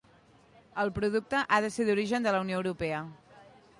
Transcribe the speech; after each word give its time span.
El 0.83 0.91
producte 0.95 1.43
ha 1.43 1.59
de 1.65 1.71
ser 1.75 1.85
d'origen 1.91 2.27
de 2.29 2.33
la 2.37 2.41
Unió 2.47 2.57
Europea. 2.63 3.03